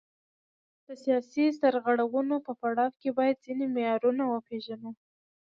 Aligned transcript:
د 0.85 0.87
سیاسي 1.03 1.45
سرغړونې 1.59 2.37
په 2.45 2.51
پړاو 2.61 2.95
کې 2.99 3.09
باید 3.17 3.43
ځینې 3.45 3.65
معیارونه 3.75 4.23
وپیژنو. 4.27 4.91